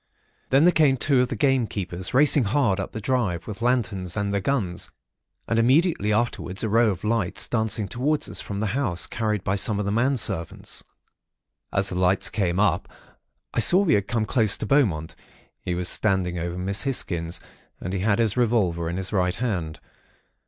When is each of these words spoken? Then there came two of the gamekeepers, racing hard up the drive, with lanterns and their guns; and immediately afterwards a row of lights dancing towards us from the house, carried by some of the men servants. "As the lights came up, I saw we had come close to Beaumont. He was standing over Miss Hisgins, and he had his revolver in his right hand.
Then 0.49 0.63
there 0.63 0.71
came 0.71 0.97
two 0.97 1.21
of 1.21 1.27
the 1.27 1.35
gamekeepers, 1.35 2.11
racing 2.11 2.45
hard 2.45 2.79
up 2.79 2.91
the 2.91 2.99
drive, 2.99 3.45
with 3.45 3.61
lanterns 3.61 4.17
and 4.17 4.33
their 4.33 4.41
guns; 4.41 4.89
and 5.47 5.59
immediately 5.59 6.11
afterwards 6.11 6.63
a 6.63 6.69
row 6.69 6.89
of 6.89 7.03
lights 7.03 7.47
dancing 7.47 7.87
towards 7.87 8.27
us 8.27 8.41
from 8.41 8.57
the 8.57 8.65
house, 8.73 9.05
carried 9.05 9.43
by 9.43 9.55
some 9.55 9.77
of 9.77 9.85
the 9.85 9.91
men 9.91 10.17
servants. 10.17 10.83
"As 11.71 11.89
the 11.89 11.99
lights 11.99 12.31
came 12.31 12.59
up, 12.59 12.89
I 13.53 13.59
saw 13.59 13.83
we 13.83 13.93
had 13.93 14.07
come 14.07 14.25
close 14.25 14.57
to 14.57 14.65
Beaumont. 14.65 15.15
He 15.61 15.75
was 15.75 15.87
standing 15.87 16.39
over 16.39 16.57
Miss 16.57 16.81
Hisgins, 16.81 17.39
and 17.79 17.93
he 17.93 17.99
had 17.99 18.17
his 18.17 18.35
revolver 18.35 18.89
in 18.89 18.97
his 18.97 19.13
right 19.13 19.35
hand. 19.35 19.79